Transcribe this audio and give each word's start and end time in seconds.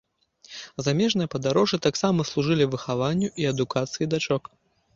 Замежныя 0.85 1.31
падарожжы 1.35 1.77
таксама 1.87 2.27
служылі 2.31 2.69
выхаванню 2.73 3.33
і 3.45 3.51
адукацыі 3.53 4.13
дачок. 4.19 4.43